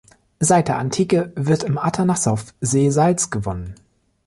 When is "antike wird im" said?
0.79-1.77